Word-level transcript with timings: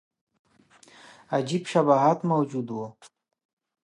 عجیب 1.35 1.63
شباهت 1.71 2.19
موجود 2.31 2.67
وو. 2.71 2.85